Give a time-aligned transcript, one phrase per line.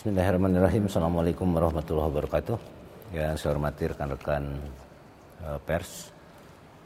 [0.00, 0.88] Bismillahirrahmanirrahim.
[0.88, 2.56] Assalamualaikum warahmatullahi wabarakatuh.
[3.12, 4.44] Yang saya hormati rekan-rekan
[5.44, 6.08] uh, pers.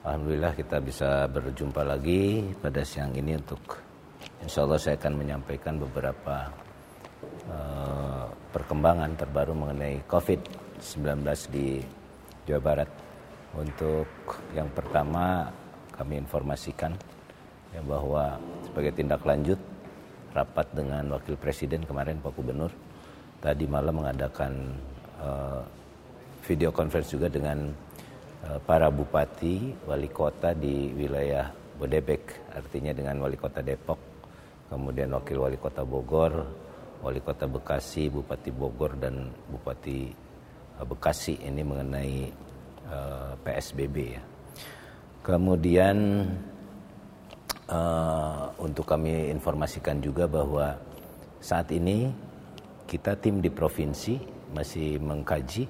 [0.02, 3.78] Alhamdulillah kita bisa berjumpa lagi pada siang ini untuk
[4.42, 6.50] insya Allah saya akan menyampaikan beberapa
[7.54, 11.22] uh, perkembangan terbaru mengenai COVID-19
[11.54, 11.78] di
[12.50, 12.90] Jawa Barat.
[13.54, 14.10] Untuk
[14.58, 15.54] yang pertama
[15.94, 16.90] kami informasikan
[17.70, 19.62] ya bahwa sebagai tindak lanjut
[20.34, 22.74] rapat dengan Wakil Presiden kemarin Pak Gubernur
[23.44, 24.72] tadi malam mengadakan
[25.20, 25.60] uh,
[26.48, 27.68] video conference juga dengan
[28.48, 34.00] uh, para bupati, wali kota di wilayah Bodebek, artinya dengan wali kota Depok,
[34.72, 36.32] kemudian wakil wali kota Bogor,
[37.04, 40.08] wali kota Bekasi, bupati Bogor dan bupati
[40.80, 42.16] uh, Bekasi ini mengenai
[42.88, 44.22] uh, PSBB ya.
[45.20, 45.96] Kemudian
[47.68, 50.80] uh, untuk kami informasikan juga bahwa
[51.44, 52.08] saat ini
[52.84, 54.20] kita tim di provinsi
[54.52, 55.66] masih mengkaji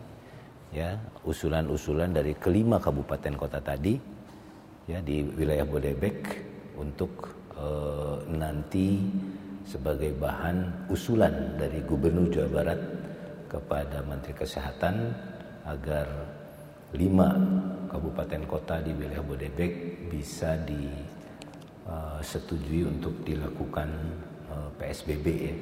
[0.75, 3.95] ya usulan-usulan dari kelima kabupaten kota tadi
[4.91, 6.19] ya di wilayah Bodebek
[6.75, 8.99] untuk uh, nanti
[9.65, 12.81] sebagai bahan usulan dari Gubernur Jawa Barat
[13.49, 15.15] kepada Menteri Kesehatan
[15.65, 16.05] agar
[16.93, 17.33] lima
[17.89, 20.59] kabupaten kota di wilayah Bodebek bisa
[21.87, 23.89] disetujui uh, untuk dilakukan
[24.51, 25.55] uh, PSBB ya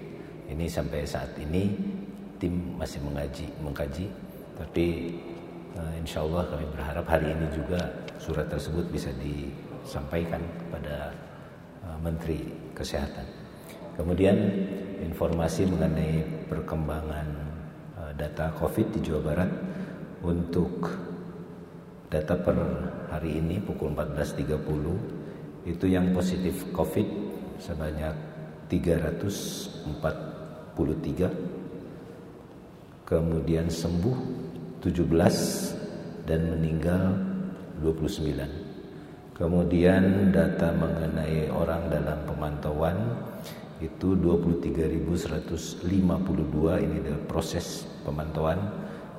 [0.51, 1.75] ini sampai saat ini
[2.43, 4.11] tim masih mengaji, mengkaji,
[4.59, 5.15] tapi
[5.79, 7.79] uh, insya Allah kami berharap hari ini juga
[8.19, 11.15] surat tersebut bisa disampaikan kepada
[11.87, 12.43] uh, Menteri
[12.75, 13.27] Kesehatan.
[13.95, 14.35] Kemudian
[15.05, 17.29] informasi mengenai perkembangan
[17.99, 19.51] uh, data COVID di Jawa Barat
[20.23, 20.91] untuk
[22.11, 22.57] data per
[23.11, 27.09] hari ini pukul 14.30 itu yang positif COVID
[27.63, 28.15] sebanyak
[28.67, 30.32] 304
[30.75, 34.17] 43 kemudian sembuh
[34.81, 37.03] 17 dan meninggal
[37.81, 42.97] 29 kemudian data mengenai orang dalam pemantauan
[43.83, 48.63] itu 23.152 ini adalah proses pemantauan.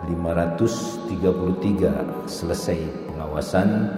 [0.08, 1.12] 533
[2.24, 2.80] selesai
[3.12, 3.92] pengawasan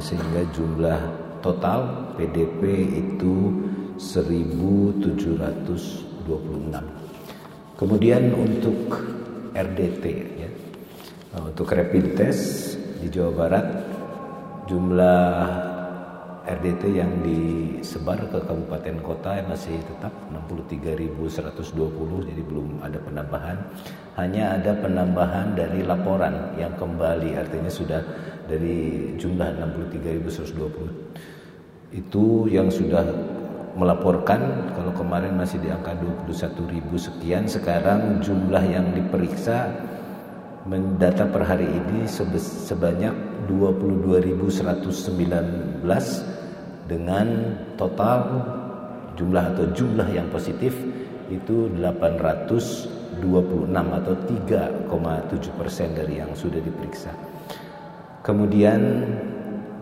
[0.00, 0.96] sehingga jumlah
[1.40, 3.52] total PDP itu
[3.96, 6.20] 1726
[7.80, 9.00] kemudian untuk
[9.56, 10.04] RDT
[10.36, 10.48] ya.
[11.30, 13.66] Untuk rapid test di Jawa Barat
[14.66, 15.69] jumlah
[16.58, 23.58] RDT yang disebar ke kabupaten kota masih tetap 63.120 jadi belum ada penambahan.
[24.18, 28.02] Hanya ada penambahan dari laporan yang kembali artinya sudah
[28.50, 31.30] dari jumlah 63.120
[31.90, 33.02] itu yang sudah
[33.74, 39.70] melaporkan kalau kemarin masih di angka 21.000 sekian sekarang jumlah yang diperiksa
[40.66, 42.06] mendata per hari ini
[42.66, 43.14] sebanyak
[43.50, 45.82] 22.119
[46.86, 47.26] dengan
[47.74, 48.18] total
[49.18, 50.74] jumlah atau jumlah yang positif
[51.30, 53.22] itu 826
[53.74, 57.10] atau 3,7 persen dari yang sudah diperiksa.
[58.22, 58.80] Kemudian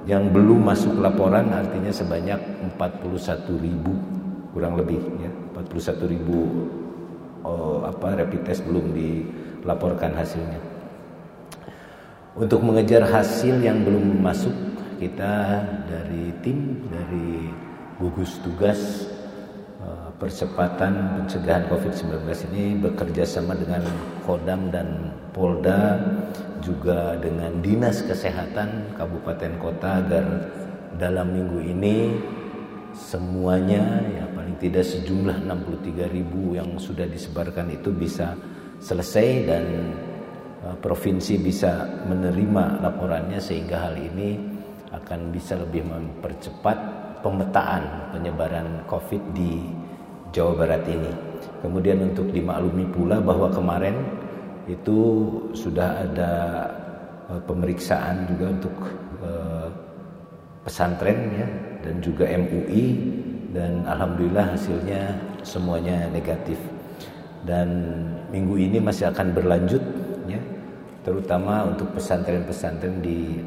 [0.08, 2.40] yang belum masuk laporan artinya sebanyak
[2.80, 3.92] 41 ribu
[4.56, 6.48] kurang lebih ya 41 ribu
[7.44, 10.56] oh, apa rapid test belum dilaporkan hasilnya.
[12.38, 14.54] Untuk mengejar hasil yang belum masuk
[15.02, 15.58] kita
[15.90, 17.50] dari tim dari
[17.98, 19.10] gugus tugas
[19.82, 22.14] eh, percepatan pencegahan COVID-19
[22.54, 23.82] ini bekerja sama dengan
[24.22, 25.98] Kodam dan Polda
[26.62, 30.26] juga dengan Dinas Kesehatan Kabupaten Kota agar
[30.94, 32.14] dalam minggu ini
[32.94, 33.82] semuanya
[34.14, 38.38] ya paling tidak sejumlah 63 ribu yang sudah disebarkan itu bisa
[38.78, 39.64] selesai dan
[40.82, 44.58] provinsi bisa menerima laporannya sehingga hal ini
[44.90, 46.78] akan bisa lebih mempercepat
[47.20, 49.68] pemetaan penyebaran COVID di
[50.32, 51.12] Jawa Barat ini.
[51.62, 53.96] Kemudian untuk dimaklumi pula bahwa kemarin
[54.68, 54.98] itu
[55.56, 56.32] sudah ada
[57.32, 58.76] uh, pemeriksaan juga untuk
[59.24, 59.68] uh,
[60.62, 61.48] pesantren ya
[61.80, 62.84] dan juga MUI
[63.56, 66.60] dan alhamdulillah hasilnya semuanya negatif.
[67.48, 67.96] Dan
[68.28, 69.80] minggu ini masih akan berlanjut
[71.08, 73.40] terutama untuk pesantren-pesantren di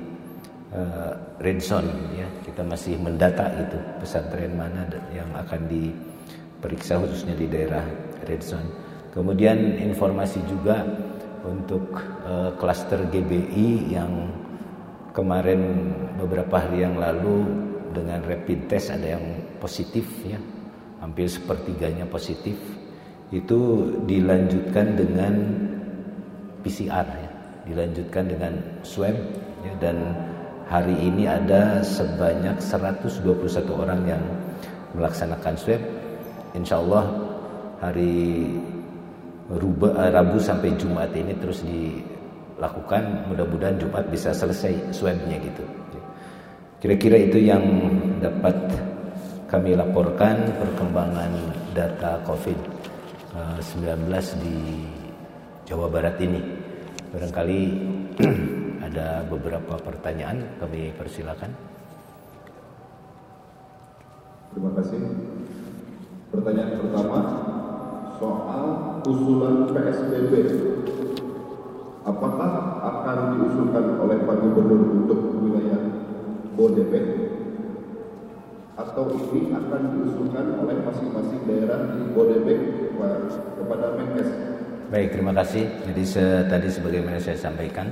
[0.74, 2.26] uh, red zone ya.
[2.42, 5.94] Kita masih mendata itu pesantren mana yang akan di
[6.58, 7.86] periksa khususnya di daerah
[8.26, 8.42] red.
[9.14, 10.82] Kemudian informasi juga
[11.46, 12.02] untuk
[12.58, 14.10] klaster uh, GBI yang
[15.14, 17.46] kemarin beberapa hari yang lalu
[17.94, 19.26] dengan rapid test ada yang
[19.62, 20.42] positif ya.
[20.98, 22.58] Hampir sepertiganya positif.
[23.30, 25.34] Itu dilanjutkan dengan
[26.62, 27.31] PCR ya
[27.66, 29.14] dilanjutkan dengan swab
[29.62, 30.16] ya, dan
[30.66, 33.22] hari ini ada sebanyak 121
[33.76, 34.24] orang yang
[34.98, 35.82] melaksanakan swab.
[36.56, 37.06] Insya Allah
[37.84, 38.48] hari
[39.52, 43.30] eh, Rabu sampai Jumat ini terus dilakukan.
[43.30, 45.64] Mudah-mudahan Jumat bisa selesai swabnya gitu.
[46.82, 47.62] Kira-kira itu yang
[48.18, 48.58] dapat
[49.46, 51.30] kami laporkan perkembangan
[51.78, 54.10] data COVID-19
[54.42, 54.82] di
[55.70, 56.42] Jawa Barat ini
[57.12, 57.60] barangkali
[58.88, 61.52] ada beberapa pertanyaan kami persilakan
[64.52, 65.00] terima kasih
[66.32, 67.20] Pertanyaan pertama
[68.16, 68.66] soal
[69.04, 70.32] usulan PSBB.
[72.08, 75.92] Apakah akan diusulkan oleh Pak Gubernur untuk wilayah
[76.56, 77.06] Bodebek
[78.80, 82.96] atau ini akan diusulkan oleh masing-masing daerah di Bodebek
[83.60, 84.51] kepada Menkes?
[84.92, 85.72] Baik, terima kasih.
[85.88, 86.20] Jadi se
[86.52, 87.88] tadi sebagaimana saya sampaikan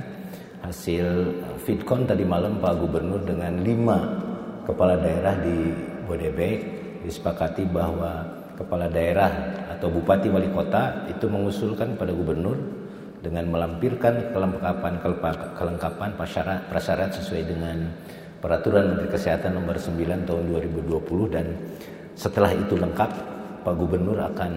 [0.60, 1.32] hasil
[1.64, 4.20] Fitcon tadi malam Pak Gubernur dengan lima
[4.68, 5.72] kepala daerah di
[6.04, 6.60] Bodebek
[7.00, 8.20] disepakati bahwa
[8.52, 9.32] kepala daerah
[9.72, 12.60] atau bupati wali kota itu mengusulkan kepada gubernur
[13.24, 15.00] dengan melampirkan kelengkapan
[15.56, 17.96] kelengkapan prasyarat, prasyarat sesuai dengan
[18.44, 21.48] peraturan Menteri Kesehatan nomor 9 tahun 2020 dan
[22.12, 23.10] setelah itu lengkap
[23.64, 24.52] Pak Gubernur akan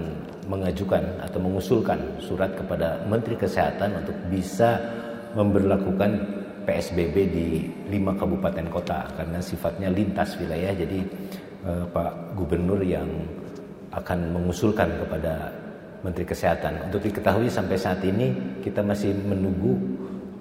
[0.47, 4.79] mengajukan atau mengusulkan surat kepada Menteri Kesehatan untuk bisa
[5.33, 6.11] memberlakukan
[6.63, 7.47] PSBB di
[7.91, 10.99] lima kabupaten kota karena sifatnya lintas wilayah jadi
[11.67, 13.07] uh, Pak Gubernur yang
[13.93, 15.53] akan mengusulkan kepada
[16.03, 16.91] Menteri Kesehatan.
[16.91, 19.75] Untuk diketahui sampai saat ini kita masih menunggu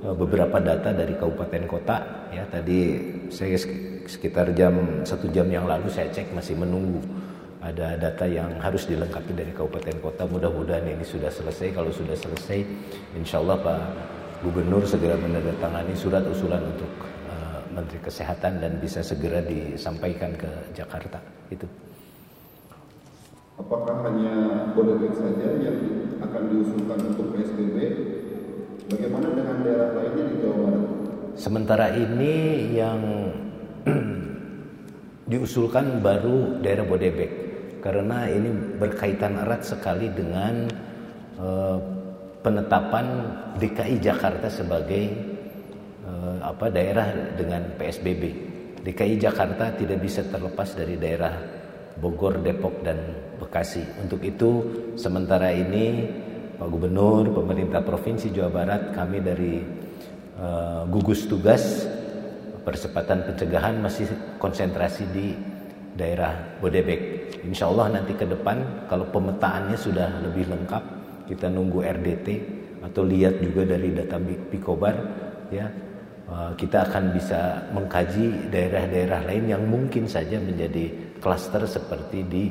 [0.07, 1.97] uh, beberapa data dari kabupaten kota.
[2.33, 3.59] Ya tadi saya
[4.07, 7.03] sekitar jam satu jam yang lalu saya cek masih menunggu
[7.63, 10.27] ada data yang harus dilengkapi dari kabupaten kota.
[10.27, 11.71] Mudah-mudahan ini sudah selesai.
[11.71, 12.67] Kalau sudah selesai,
[13.15, 13.81] insya Allah Pak
[14.43, 16.91] Gubernur segera menandatangani surat usulan untuk
[17.73, 21.17] Menteri Kesehatan dan bisa segera disampaikan ke Jakarta.
[21.49, 21.65] Itu.
[23.57, 25.79] Apakah hanya Bodebek saja yang
[26.21, 27.77] akan diusulkan untuk PSBB?
[28.93, 30.85] Bagaimana dengan daerah lainnya di Jawa Barat?
[31.33, 32.35] Sementara ini
[32.77, 33.01] yang
[35.33, 37.52] diusulkan baru daerah Bodebek
[37.83, 40.71] karena ini berkaitan erat sekali dengan
[41.37, 41.77] uh,
[42.41, 43.07] penetapan
[43.59, 45.33] DKI Jakarta sebagai
[46.03, 48.23] Eh, apa daerah dengan PSBB.
[48.83, 51.31] DKI Jakarta tidak bisa terlepas dari daerah
[51.95, 52.99] Bogor, Depok dan
[53.39, 53.87] Bekasi.
[54.03, 54.51] Untuk itu
[54.99, 56.03] sementara ini
[56.59, 59.63] Pak Gubernur, pemerintah Provinsi Jawa Barat, kami dari
[60.43, 61.87] uh, gugus tugas
[62.67, 64.11] percepatan pencegahan masih
[64.43, 65.39] konsentrasi di
[65.99, 67.33] daerah Bodebek.
[67.43, 70.83] Insya Allah nanti ke depan kalau pemetaannya sudah lebih lengkap,
[71.27, 72.29] kita nunggu RDT
[72.83, 74.19] atau lihat juga dari data
[74.51, 74.95] Pikobar
[75.51, 75.67] ya
[76.33, 80.89] Eh, kita akan bisa mengkaji daerah-daerah lain yang mungkin saja menjadi
[81.21, 82.45] klaster seperti di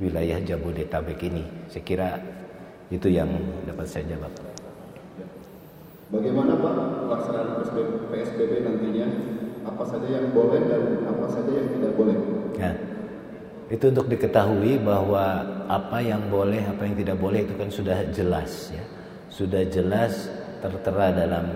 [0.00, 1.44] wilayah Jabodetabek ini.
[1.68, 2.16] Saya kira
[2.88, 3.28] itu yang
[3.68, 4.32] dapat saya jawab.
[6.08, 6.74] Bagaimana Pak
[7.12, 7.48] pelaksanaan
[8.08, 9.06] PSBB nantinya?
[9.68, 12.16] Apa saja yang boleh dan apa saja yang tidak boleh?
[12.56, 12.72] Ya.
[13.66, 18.70] Itu untuk diketahui bahwa apa yang boleh, apa yang tidak boleh itu kan sudah jelas
[18.70, 18.84] ya.
[19.26, 20.30] Sudah jelas
[20.62, 21.46] tertera dalam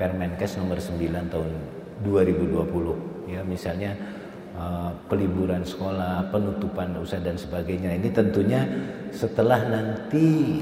[0.00, 1.50] Permenkes nomor 9 tahun
[2.06, 3.92] 2020 ya misalnya
[4.56, 7.94] uh, peliburan sekolah, penutupan usaha dan sebagainya.
[8.00, 8.64] Ini tentunya
[9.12, 10.58] setelah nanti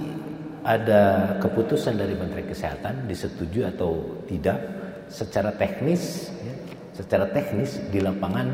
[0.66, 4.58] ada keputusan dari Menteri Kesehatan disetujui atau tidak
[5.06, 6.54] secara teknis ya,
[6.90, 8.50] secara teknis di lapangan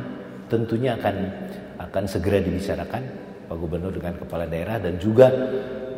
[0.53, 1.17] tentunya akan
[1.93, 3.03] akan segera dibicarakan
[3.53, 5.29] Pak Gubernur dengan kepala daerah dan juga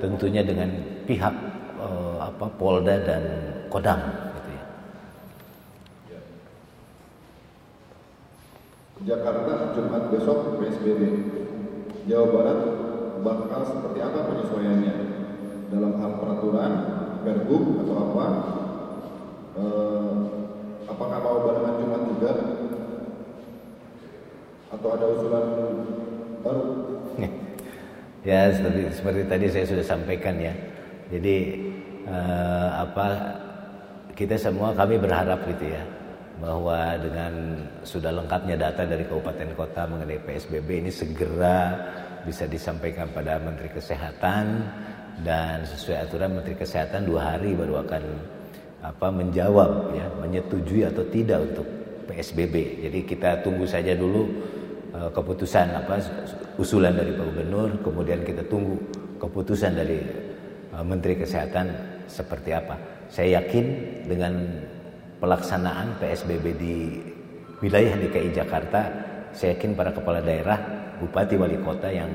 [0.03, 0.75] tentunya dengan
[1.07, 1.35] pihak
[1.79, 3.23] uh, apa Polda dan
[3.71, 4.25] Kodam
[9.05, 11.03] Jakarta Jumat besok PSBB.
[12.09, 12.61] Jawa Barat
[13.21, 14.95] bakal seperti apa penyesuaiannya
[15.69, 16.73] dalam hal peraturan,
[17.21, 18.27] pergub atau apa?
[19.61, 20.15] Eh,
[20.89, 22.33] apakah mau barengan Jumat juga?
[24.73, 25.47] Atau ada usulan
[26.45, 26.65] baru?
[28.25, 30.57] Ya seperti seperti tadi saya sudah sampaikan ya.
[31.13, 31.61] Jadi
[32.09, 33.37] eh, apa
[34.17, 35.85] kita semua kami berharap gitu ya
[36.41, 37.33] bahwa dengan
[37.85, 41.77] sudah lengkapnya data dari kabupaten kota mengenai PSBB ini segera
[42.25, 44.73] bisa disampaikan pada Menteri Kesehatan
[45.23, 48.03] dan sesuai aturan Menteri Kesehatan dua hari baru akan
[48.85, 51.69] apa menjawab ya menyetujui atau tidak untuk
[52.09, 52.85] PSBB.
[52.89, 54.29] Jadi kita tunggu saja dulu
[54.95, 55.99] keputusan apa
[56.55, 58.79] usulan dari Pak Gubernur, kemudian kita tunggu
[59.19, 59.99] keputusan dari
[60.71, 61.67] uh, Menteri Kesehatan
[62.07, 62.79] seperti apa.
[63.11, 63.67] Saya yakin
[64.07, 64.63] dengan
[65.19, 66.77] pelaksanaan PSBB di
[67.59, 68.81] wilayah DKI Jakarta,
[69.35, 70.59] saya yakin para kepala daerah,
[71.03, 72.11] bupati, wali kota yang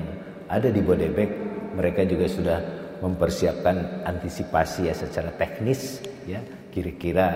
[0.48, 1.30] ada di Bodebek,
[1.76, 2.60] mereka juga sudah
[3.00, 7.32] mempersiapkan antisipasi ya secara teknis ya kira-kira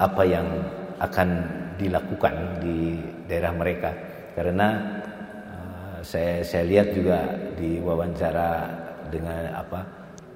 [0.00, 0.48] apa yang
[0.96, 1.28] akan
[1.76, 2.96] dilakukan di
[3.28, 3.92] daerah mereka
[4.32, 4.68] karena
[5.48, 7.18] uh, saya saya lihat juga
[7.56, 8.68] di wawancara
[9.12, 9.80] dengan apa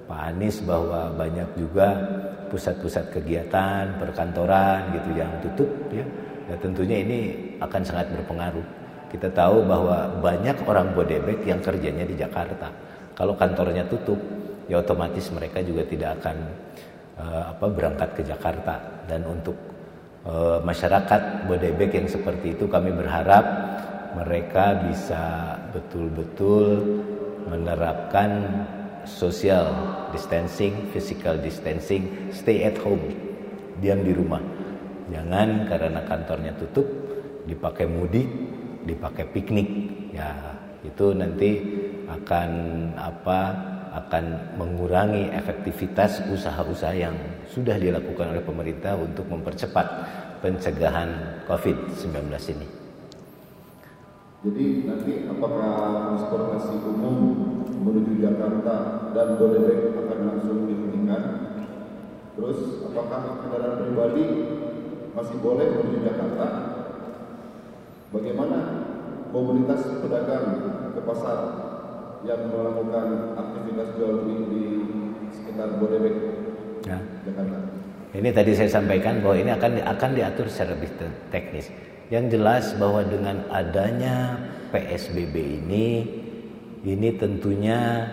[0.07, 1.99] Pak Anies bahwa banyak juga
[2.47, 6.07] pusat-pusat kegiatan perkantoran gitu yang tutup ya.
[6.47, 7.19] Dan tentunya ini
[7.59, 8.63] akan sangat berpengaruh.
[9.11, 12.71] Kita tahu bahwa banyak orang Bodebek yang kerjanya di Jakarta.
[13.19, 14.19] Kalau kantornya tutup
[14.71, 16.37] ya otomatis mereka juga tidak akan
[17.19, 18.79] uh, apa berangkat ke Jakarta.
[19.11, 19.59] Dan untuk
[20.27, 23.45] uh, masyarakat Bodebek yang seperti itu kami berharap
[24.19, 26.83] mereka bisa betul-betul
[27.47, 28.43] menerapkan
[29.07, 29.71] social
[30.11, 33.07] distancing, physical distancing, stay at home,
[33.79, 34.43] diam di rumah.
[35.07, 36.89] Jangan karena kantornya tutup
[37.47, 38.27] dipakai mudik,
[38.83, 39.69] dipakai piknik.
[40.11, 40.35] Ya,
[40.83, 41.51] itu nanti
[42.11, 42.51] akan
[42.99, 43.41] apa
[43.97, 47.17] akan mengurangi efektivitas usaha-usaha yang
[47.49, 49.87] sudah dilakukan oleh pemerintah untuk mempercepat
[50.45, 52.69] pencegahan COVID-19 ini.
[54.45, 55.73] Jadi nanti apakah
[56.13, 57.17] transportasi umum
[57.73, 61.23] menuju Jakarta dan Bodebek akan langsung dihentikan?
[62.37, 64.27] Terus apakah kendaraan pribadi
[65.17, 66.47] masih boleh menuju Jakarta?
[68.13, 68.59] Bagaimana
[69.33, 70.47] mobilitas pedagang
[70.93, 71.66] ke pasar
[72.27, 74.65] yang melakukan aktivitas jual beli di
[75.31, 76.15] sekitar Bodebek,
[76.83, 76.99] ya.
[77.23, 77.59] Jakarta.
[78.17, 80.91] Ini tadi saya sampaikan bahwa ini akan akan diatur secara lebih
[81.31, 81.71] teknis.
[82.11, 84.39] Yang jelas bahwa dengan adanya
[84.71, 85.87] PSBB ini,
[86.87, 88.07] ini tentunya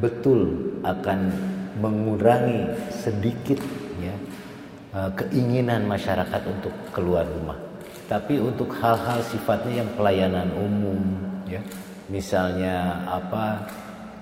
[0.00, 1.30] betul akan
[1.78, 3.60] mengurangi sedikit
[4.00, 4.14] ya
[4.96, 7.56] eh, keinginan masyarakat untuk keluar rumah.
[8.04, 11.00] Tapi untuk hal-hal sifatnya yang pelayanan umum,
[11.48, 11.64] ya,
[12.08, 13.64] misalnya apa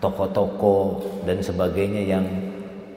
[0.02, 2.26] toko-toko dan sebagainya yang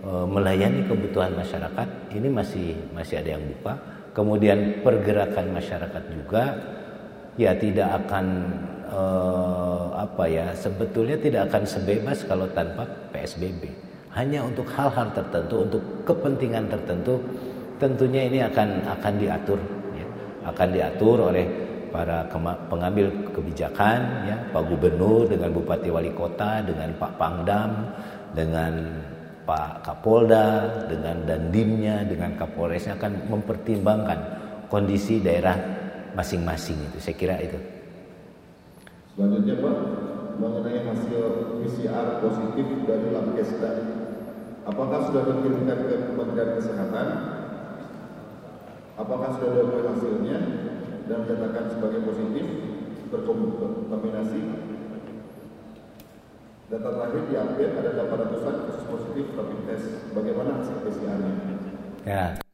[0.01, 3.73] e, melayani kebutuhan masyarakat ini masih masih ada yang buka.
[4.15, 6.43] Kemudian pergerakan masyarakat juga
[7.37, 8.25] ya tidak akan
[8.89, 9.01] e,
[9.95, 13.69] apa ya sebetulnya tidak akan sebebas kalau tanpa PSBB.
[14.15, 17.19] Hanya untuk hal-hal tertentu, untuk kepentingan tertentu,
[17.75, 19.59] tentunya ini akan akan diatur,
[19.91, 20.07] ya.
[20.47, 21.64] akan diatur oleh
[21.95, 22.27] para
[22.67, 27.95] pengambil kebijakan ya Pak Gubernur dengan Bupati Wali Kota dengan Pak Pangdam
[28.35, 28.99] dengan
[29.47, 34.19] Pak Kapolda dengan Dandimnya dengan Kapolresnya akan mempertimbangkan
[34.67, 35.55] kondisi daerah
[36.19, 36.97] masing-masing itu.
[36.99, 37.55] Saya kira itu.
[39.15, 39.77] Selanjutnya Pak
[40.35, 41.23] mengenai hasil
[41.63, 43.71] PCR positif dari Labkesda
[44.67, 47.07] apakah sudah dikirimkan ke Kementerian Kesehatan?
[48.99, 50.37] Apakah sudah ada hasilnya
[51.05, 52.45] dan dinyatakan sebagai positif
[53.13, 54.41] berkontaminasi.
[56.65, 59.87] Data terakhir diambil ada 800-an kasus positif rapid test.
[60.17, 61.31] Bagaimana hasil PCR-nya?
[62.09, 62.44] Ya.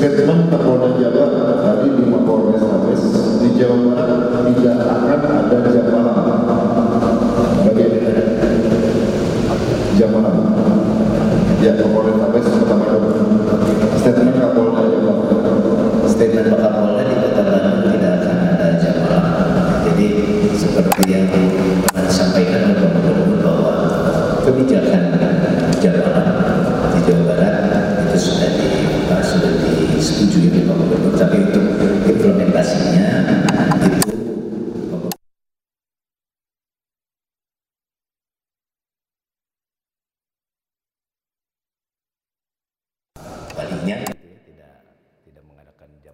[0.00, 3.04] Statement Kapolda Jawa tadi di Mapolres Mabes
[3.44, 4.99] di Jawa Barat tidak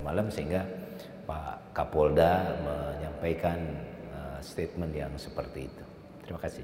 [0.07, 0.63] malam sehingga
[1.27, 3.59] Pak Kapolda menyampaikan
[4.15, 5.85] uh, statement yang seperti itu.
[6.23, 6.63] Terima kasih.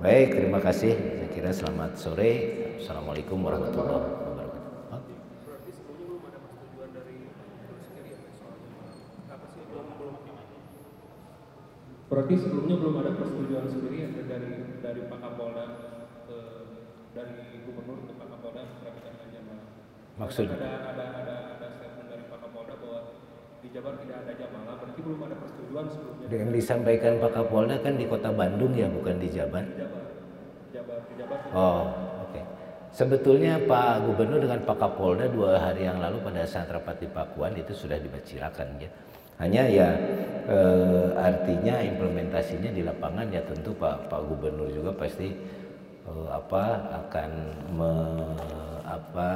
[0.00, 0.96] Baik, terima kasih.
[0.96, 2.32] Saya kira selamat sore.
[2.80, 4.36] Assalamualaikum warahmatullahi wabarakatuh.
[12.06, 15.64] Berarti sebelumnya belum ada persetujuan sendiri ya dari dari Pak Kapolda
[16.24, 16.38] ke
[17.12, 19.55] dari Gubernur ke Pak Kapolda terkait dengan
[20.16, 20.24] jamaah.
[20.24, 23.00] Maksud- ada ada ada ada statement dari Pak Kapolda bahwa
[23.60, 26.26] di Jabar tidak ada jamaah, berarti belum ada persetujuan sebelumnya.
[26.32, 29.64] Yang disampaikan Pak Kapolda kan di Kota Bandung ya, bukan di Jabar.
[29.68, 30.04] Di Jabar,
[30.72, 31.38] Jabar, di Jabar.
[31.52, 31.84] Oh,
[32.24, 32.40] oke.
[32.96, 37.52] Sebetulnya Pak Gubernur dengan Pak Kapolda dua hari yang lalu pada saat rapat di Pakuan
[37.52, 38.88] itu sudah dibicarakan ya.
[39.36, 39.92] Hanya ya
[40.48, 45.28] eh, artinya implementasinya di lapangan ya tentu Pak Pak Gubernur juga pasti
[46.08, 47.30] eh, apa akan
[47.76, 47.92] me,
[48.88, 49.28] apa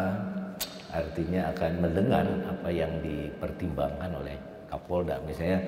[0.91, 4.37] artinya akan mendengar apa yang dipertimbangkan oleh
[4.71, 5.19] Kapolda.
[5.27, 5.63] Misalnya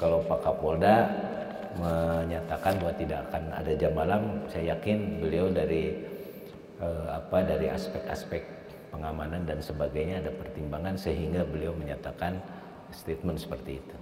[0.00, 1.08] kalau Pak Kapolda
[1.76, 5.92] menyatakan bahwa tidak akan ada jam malam, saya yakin beliau dari
[6.80, 8.42] eh, apa dari aspek-aspek
[8.88, 12.40] pengamanan dan sebagainya ada pertimbangan sehingga beliau menyatakan
[12.92, 13.96] statement seperti itu.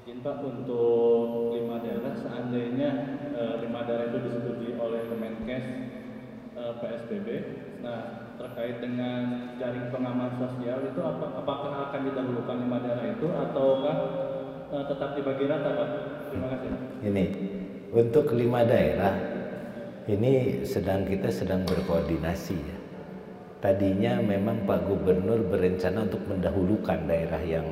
[0.00, 2.90] Izin Pak untuk lima daerah seandainya
[3.36, 5.64] eh, lima daerah itu disetujui oleh Kemenkes
[6.56, 7.28] eh, PSBB.
[7.84, 13.96] Nah terkait dengan jaring pengaman sosial itu apa, apakah akan didahulukan lima daerah itu ataukah
[14.72, 15.88] eh, tetap dibagi rata Pak?
[16.32, 16.68] Terima kasih.
[17.04, 17.24] Ini
[17.94, 19.14] untuk lima daerah
[20.10, 22.76] ini sedang kita sedang berkoordinasi ya.
[23.64, 27.64] Tadinya memang Pak Gubernur berencana untuk mendahulukan daerah yang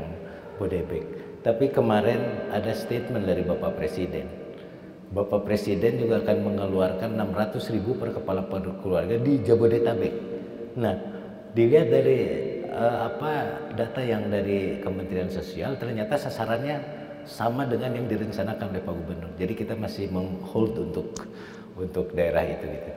[0.57, 1.05] Bodebek.
[1.45, 4.42] Tapi kemarin ada statement dari Bapak Presiden.
[5.13, 8.49] Bapak Presiden juga akan mengeluarkan 600 ribu per kepala
[8.81, 10.15] keluarga di Jabodetabek.
[10.81, 10.97] Nah,
[11.53, 12.19] dilihat dari
[12.65, 16.81] eh, apa data yang dari Kementerian Sosial ternyata sasarannya
[17.29, 19.31] sama dengan yang direncanakan oleh Pak Gubernur.
[19.37, 21.13] Jadi kita masih menghold untuk
[21.77, 22.91] untuk daerah itu gitu.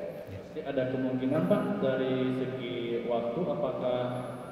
[0.65, 2.75] Ada kemungkinan Pak dari segi
[3.11, 3.99] waktu apakah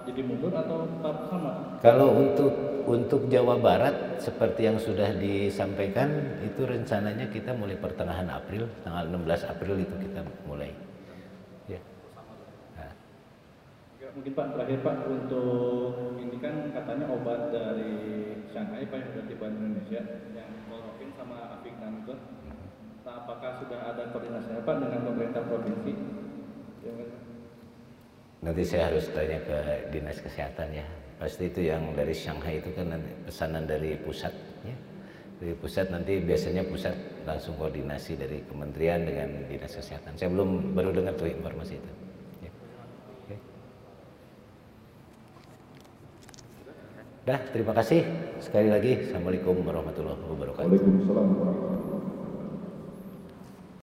[0.04, 1.80] jadi mundur atau tetap sama?
[1.80, 8.68] Kalau untuk untuk Jawa Barat seperti yang sudah disampaikan itu rencananya kita mulai pertengahan April,
[8.84, 10.72] tanggal 16 April itu kita mulai.
[11.68, 11.80] Ya.
[12.76, 12.92] Nah,
[14.04, 17.96] Ya, mungkin Pak terakhir Pak untuk ini kan katanya obat dari
[18.52, 20.02] Shanghai Pak yang sudah tiba di Indonesia
[20.36, 22.16] yang chloroquine sama Avignan itu.
[23.04, 25.94] Nah, apakah sudah ada koordinasi Pak dengan pemerintah provinsi?
[26.84, 27.20] Ya, mungkin.
[28.44, 30.84] nanti saya harus tanya ke dinas kesehatan ya.
[31.18, 34.34] Pasti itu yang dari Shanghai itu kan pesanan dari pusat
[34.66, 34.76] ya.
[35.40, 40.16] Dari pusat nanti biasanya pusat langsung koordinasi dari kementerian dengan dinas kesehatan.
[40.16, 41.92] Saya belum baru dengar tuh informasi itu.
[42.48, 42.52] Ya.
[43.24, 43.36] Oke.
[47.28, 48.04] Dah, terima kasih
[48.44, 49.08] sekali lagi.
[49.08, 52.03] Assalamualaikum warahmatullahi warahmatullahi wabarakatuh.